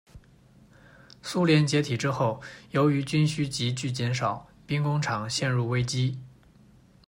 [1.21, 6.17] 苏联解体之后，由于军需急剧减少，兵工厂陷入危机。